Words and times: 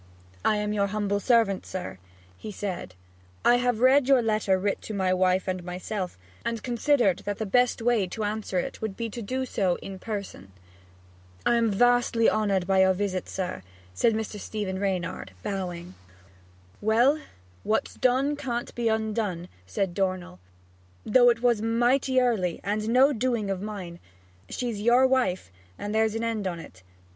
'I 0.43 0.55
am 0.55 0.73
your 0.73 0.87
humble 0.87 1.19
servant, 1.19 1.63
sir,' 1.63 1.99
he 2.35 2.51
said. 2.51 2.95
'I 3.45 3.57
have 3.57 3.79
read 3.81 4.07
your 4.07 4.23
letter 4.23 4.57
writ 4.57 4.81
to 4.81 4.95
my 4.95 5.13
wife 5.13 5.47
and 5.47 5.63
myself, 5.63 6.17
and 6.43 6.63
considered 6.63 7.19
that 7.19 7.37
the 7.37 7.45
best 7.45 7.83
way 7.83 8.07
to 8.07 8.23
answer 8.23 8.57
it 8.57 8.81
would 8.81 8.97
be 8.97 9.11
to 9.11 9.21
do 9.21 9.45
so 9.45 9.75
in 9.75 9.99
person.' 9.99 10.53
'I 11.45 11.55
am 11.55 11.71
vastly 11.71 12.27
honoured 12.27 12.65
by 12.65 12.81
your 12.81 12.93
visit, 12.93 13.29
sir,' 13.29 13.61
said 13.93 14.15
Mr. 14.15 14.39
Stephen 14.39 14.79
Reynard, 14.79 15.33
bowing. 15.43 15.93
'Well, 16.81 17.19
what's 17.61 17.93
done 17.93 18.35
can't 18.35 18.73
be 18.73 18.89
undone,' 18.89 19.49
said 19.67 19.93
Dornell, 19.93 20.39
'though 21.05 21.29
it 21.29 21.43
was 21.43 21.61
mighty 21.61 22.19
early, 22.19 22.59
and 22.63 22.79
was 22.81 22.87
no 22.89 23.13
doing 23.13 23.51
of 23.51 23.61
mine. 23.61 23.99
She's 24.49 24.81
your 24.81 25.05
wife; 25.05 25.51
and 25.77 25.93
there's 25.93 26.15
an 26.15 26.23
end 26.23 26.47
on't. 26.47 26.81